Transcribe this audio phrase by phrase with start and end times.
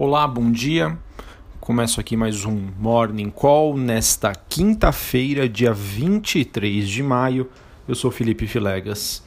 [0.00, 0.96] Olá, bom dia.
[1.58, 7.50] Começo aqui mais um Morning Call nesta quinta-feira, dia 23 de maio.
[7.88, 9.24] Eu sou Felipe Filegas.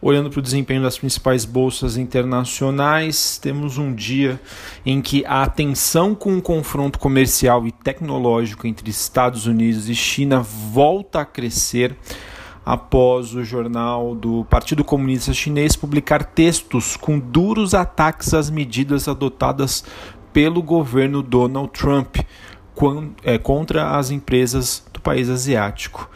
[0.00, 4.40] Olhando para o desempenho das principais bolsas internacionais, temos um dia
[4.86, 10.40] em que a tensão com o confronto comercial e tecnológico entre Estados Unidos e China
[10.40, 11.94] volta a crescer
[12.64, 19.84] após o jornal do Partido Comunista Chinês publicar textos com duros ataques às medidas adotadas
[20.32, 22.16] pelo governo Donald Trump
[23.22, 26.10] é, contra as empresas do país asiático.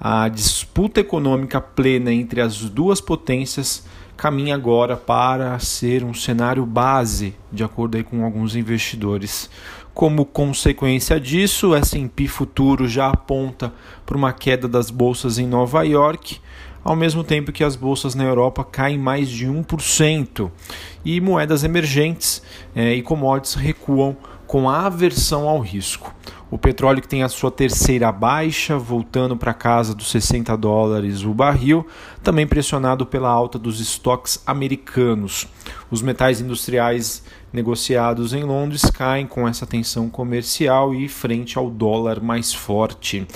[0.00, 7.34] A disputa econômica plena entre as duas potências caminha agora para ser um cenário base,
[7.50, 9.48] de acordo com alguns investidores.
[9.94, 13.72] Como consequência disso, o S&P futuro já aponta
[14.06, 16.40] para uma queda das bolsas em Nova York,
[16.82, 20.50] ao mesmo tempo que as bolsas na Europa caem mais de 1%,
[21.04, 22.42] e moedas emergentes
[22.74, 26.14] eh, e commodities recuam com a aversão ao risco.
[26.50, 31.32] O petróleo que tem a sua terceira baixa, voltando para casa dos 60 dólares o
[31.32, 31.86] barril,
[32.22, 35.48] também pressionado pela alta dos estoques americanos.
[35.90, 42.20] Os metais industriais negociados em Londres caem com essa tensão comercial e frente ao dólar
[42.22, 43.26] mais forte.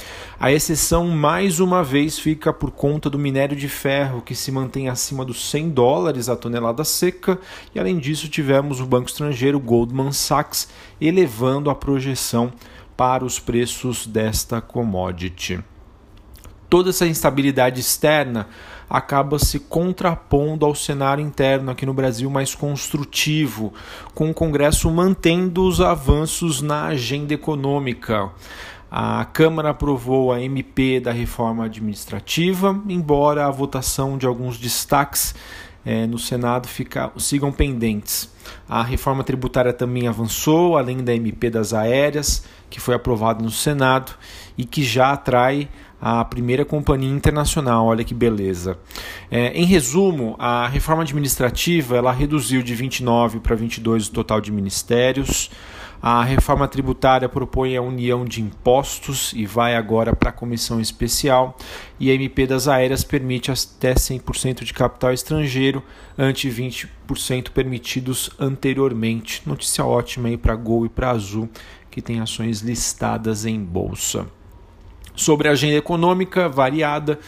[0.40, 4.88] A exceção, mais uma vez, fica por conta do minério de ferro, que se mantém
[4.88, 7.38] acima dos 100 dólares a tonelada seca,
[7.74, 10.68] e além disso, tivemos o banco estrangeiro Goldman Sachs
[11.00, 12.52] elevando a projeção
[12.96, 15.62] para os preços desta commodity.
[16.68, 18.48] Toda essa instabilidade externa
[18.88, 23.72] acaba se contrapondo ao cenário interno aqui no Brasil mais construtivo,
[24.14, 28.30] com o Congresso mantendo os avanços na agenda econômica.
[28.90, 35.34] A Câmara aprovou a MP da reforma administrativa, embora a votação de alguns destaques
[35.84, 38.28] é, no Senado fica, sigam pendentes.
[38.68, 44.12] A reforma tributária também avançou, além da MP das aéreas, que foi aprovada no Senado
[44.58, 45.68] e que já atrai
[46.00, 47.86] a primeira companhia internacional.
[47.86, 48.78] Olha que beleza.
[49.30, 54.52] É, em resumo, a reforma administrativa ela reduziu de 29 para 22 o total de
[54.52, 55.50] ministérios.
[56.00, 61.56] A reforma tributária propõe a união de impostos e vai agora para a comissão especial.
[61.98, 65.82] E a MP das aéreas permite até 100% de capital estrangeiro,
[66.16, 69.42] ante 20% permitidos anteriormente.
[69.46, 71.48] Notícia ótima aí para Gol e para Azul,
[71.90, 74.26] que tem ações listadas em bolsa.
[75.16, 77.18] Sobre a agenda econômica variada,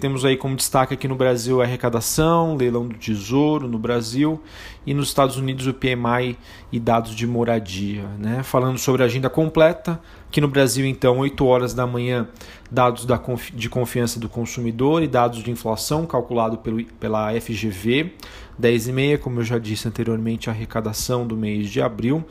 [0.00, 4.42] temos aí como destaque aqui no Brasil a arrecadação, leilão do tesouro no Brasil
[4.86, 6.38] e nos Estados Unidos o PMI
[6.70, 8.04] e dados de moradia.
[8.18, 8.42] Né?
[8.42, 12.28] Falando sobre a agenda completa, aqui no Brasil então 8 horas da manhã
[12.70, 13.20] dados da,
[13.54, 18.12] de confiança do consumidor e dados de inflação calculado pelo, pela FGV,
[18.58, 22.24] 10 e meia, como eu já disse anteriormente, a arrecadação do mês de abril.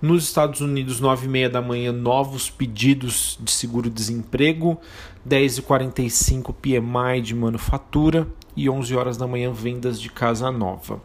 [0.00, 4.78] Nos Estados Unidos, 9 e meia da manhã, novos pedidos de seguro-desemprego,
[5.24, 11.00] 10 e 45 PMI de manufatura e 11 horas da manhã vendas de casa nova.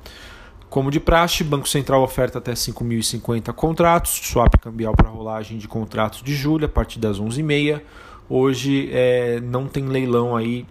[0.76, 6.22] Como de praxe, Banco Central oferta até 5.050 contratos, swap cambial para rolagem de contratos
[6.22, 7.82] de julho a partir das 11h30.
[8.28, 10.66] Hoje é, não tem leilão aí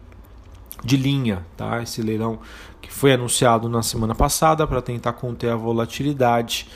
[0.85, 1.83] de linha, tá?
[1.83, 2.39] Esse leilão
[2.83, 6.69] que foi anunciado na semana passada para tentar conter a volatilidade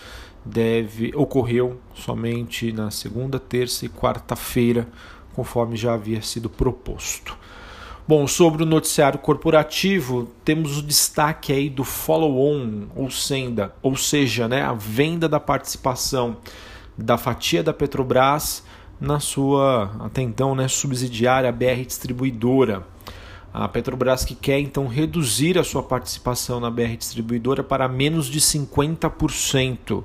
[0.43, 4.89] deve ocorreu somente na segunda, terça e quarta-feira,
[5.35, 7.37] conforme já havia sido proposto.
[8.09, 14.49] Bom, sobre o noticiário corporativo, temos o destaque aí do follow-on, ou, senda, ou seja,
[14.49, 16.39] né, a venda da participação
[16.97, 18.65] da fatia da Petrobras
[18.99, 22.83] na sua até então né, subsidiária BR Distribuidora.
[23.53, 28.41] A Petrobras que quer então reduzir a sua participação na BR Distribuidora para menos de
[28.41, 30.03] 50%.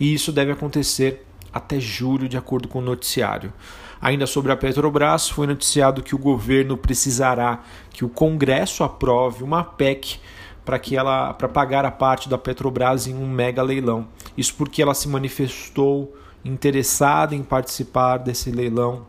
[0.00, 3.52] E isso deve acontecer até julho, de acordo com o noticiário.
[4.00, 9.62] Ainda sobre a Petrobras, foi noticiado que o governo precisará que o Congresso aprove uma
[9.62, 10.18] PEC
[10.64, 14.08] para que ela para pagar a parte da Petrobras em um mega leilão.
[14.36, 19.06] Isso porque ela se manifestou interessada em participar desse leilão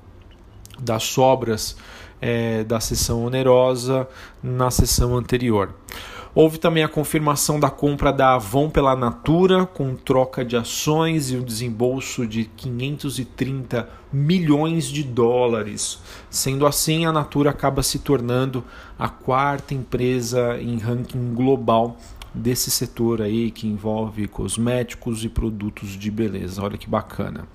[0.79, 1.75] das sobras
[2.21, 4.07] é, da sessão onerosa
[4.41, 5.73] na sessão anterior.
[6.35, 11.35] Houve também a confirmação da compra da Avon pela Natura, com troca de ações e
[11.35, 15.99] o desembolso de 530 milhões de dólares.
[16.31, 18.63] Sendo assim, a Natura acaba se tornando
[18.97, 21.97] a quarta empresa em ranking global
[22.33, 26.63] desse setor aí que envolve cosméticos e produtos de beleza.
[26.63, 27.47] Olha que bacana.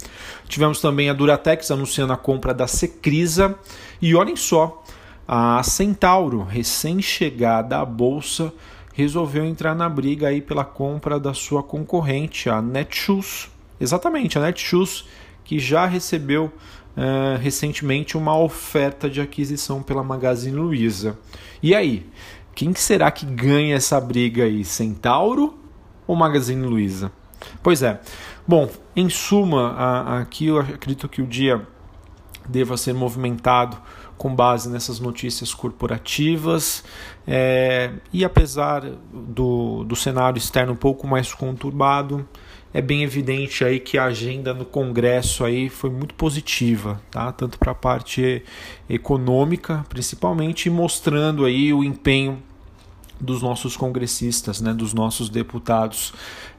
[0.47, 3.57] Tivemos também a Duratex anunciando a compra da Secrisa
[4.01, 4.85] e olhem só,
[5.29, 8.53] a Centauro, recém-chegada à bolsa,
[8.95, 15.05] resolveu entrar na briga aí pela compra da sua concorrente, a Netshoes, Exatamente, a Netshoes
[15.45, 21.19] que já recebeu uh, recentemente uma oferta de aquisição pela Magazine Luiza.
[21.63, 22.07] E aí,
[22.55, 24.65] quem será que ganha essa briga aí?
[24.65, 25.59] Centauro
[26.07, 27.11] ou Magazine Luiza?
[27.63, 28.01] Pois é.
[28.47, 31.67] Bom, em suma, aqui eu acredito que o dia
[32.49, 33.77] deva ser movimentado
[34.17, 36.83] com base nessas notícias corporativas.
[37.27, 42.29] É, e apesar do, do cenário externo um pouco mais conturbado,
[42.73, 47.33] é bem evidente aí que a agenda no Congresso aí foi muito positiva, tá?
[47.33, 48.43] Tanto para a parte
[48.89, 52.43] econômica, principalmente, mostrando aí o empenho
[53.21, 56.13] dos nossos congressistas, né, dos nossos deputados,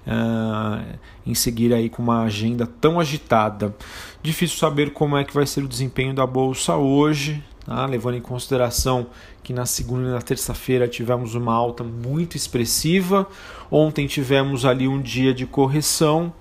[0.06, 3.76] uh, em seguir aí com uma agenda tão agitada.
[4.22, 7.86] Difícil saber como é que vai ser o desempenho da bolsa hoje, tá?
[7.86, 9.08] levando em consideração
[9.44, 13.28] que na segunda e na terça-feira tivemos uma alta muito expressiva.
[13.72, 16.34] Ontem tivemos ali um dia de correção,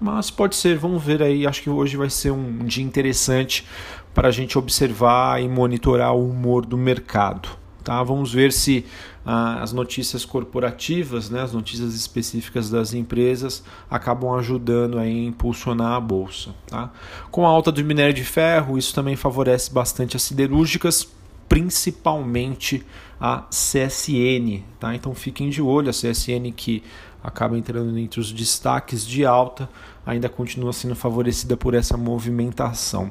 [0.00, 1.46] mas pode ser, vamos ver aí.
[1.46, 3.66] Acho que hoje vai ser um dia interessante
[4.14, 7.65] para a gente observar e monitorar o humor do mercado.
[7.86, 8.02] Tá?
[8.02, 8.84] Vamos ver se
[9.24, 16.00] ah, as notícias corporativas, né, as notícias específicas das empresas, acabam ajudando a impulsionar a
[16.00, 16.52] bolsa.
[16.66, 16.90] Tá?
[17.30, 21.06] Com a alta do minério de ferro, isso também favorece bastante as siderúrgicas,
[21.48, 22.84] principalmente
[23.20, 24.64] a CSN.
[24.80, 24.92] Tá?
[24.92, 26.82] Então fiquem de olho, a CSN que
[27.26, 29.68] acaba entrando entre os destaques de alta,
[30.06, 33.10] ainda continua sendo favorecida por essa movimentação.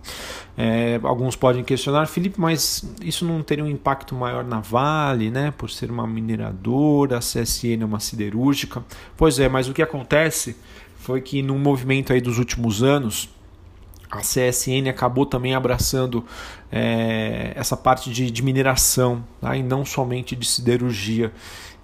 [0.57, 5.51] É, alguns podem questionar, Felipe, mas isso não teria um impacto maior na Vale, né?
[5.51, 8.81] Por ser uma mineradora, a CSN é uma siderúrgica.
[9.17, 10.55] Pois é, mas o que acontece
[10.97, 13.29] foi que no movimento aí dos últimos anos,
[14.17, 16.25] a CSN acabou também abraçando
[16.71, 19.55] é, essa parte de, de mineração tá?
[19.55, 21.31] e não somente de siderurgia.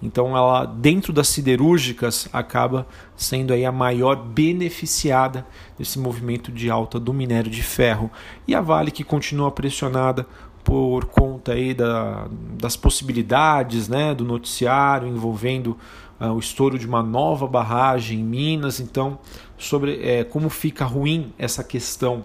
[0.02, 2.86] Então ela dentro das siderúrgicas acaba
[3.16, 5.46] sendo aí a maior beneficiada
[5.78, 8.10] desse movimento de alta do minério de ferro.
[8.46, 10.26] E a Vale que continua pressionada
[10.64, 12.28] por conta aí da,
[12.58, 15.76] das possibilidades né, do noticiário envolvendo
[16.20, 18.80] uh, o estouro de uma nova barragem em Minas.
[18.80, 19.18] Então,
[19.58, 22.24] sobre é, como fica ruim essa questão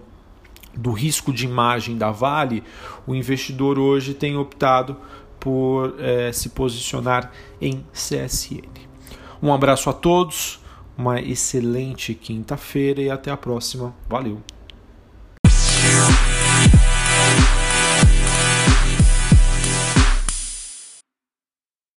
[0.74, 2.62] do risco de imagem da Vale,
[3.06, 4.96] o investidor hoje tem optado
[5.40, 8.68] por é, se posicionar em CSN.
[9.42, 10.60] Um abraço a todos,
[10.96, 13.94] uma excelente quinta-feira e até a próxima.
[14.08, 14.40] Valeu!